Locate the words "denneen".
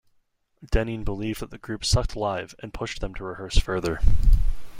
0.65-1.05